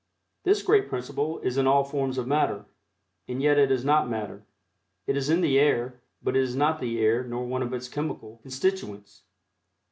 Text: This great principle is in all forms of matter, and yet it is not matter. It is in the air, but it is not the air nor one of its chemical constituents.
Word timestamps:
This 0.45 0.63
great 0.63 0.89
principle 0.89 1.37
is 1.41 1.59
in 1.59 1.67
all 1.67 1.83
forms 1.83 2.17
of 2.17 2.25
matter, 2.25 2.65
and 3.27 3.39
yet 3.39 3.59
it 3.59 3.69
is 3.69 3.85
not 3.85 4.09
matter. 4.09 4.47
It 5.05 5.15
is 5.15 5.29
in 5.29 5.41
the 5.41 5.59
air, 5.59 6.01
but 6.23 6.35
it 6.35 6.41
is 6.41 6.55
not 6.55 6.79
the 6.79 6.99
air 6.99 7.23
nor 7.23 7.45
one 7.45 7.61
of 7.61 7.71
its 7.71 7.87
chemical 7.87 8.39
constituents. 8.41 9.21